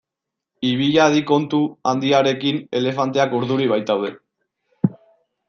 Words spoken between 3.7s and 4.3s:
baitaude.